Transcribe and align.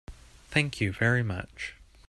Thank 0.47 0.81
you 0.81 0.91
very 0.91 1.21
much. 1.21 1.75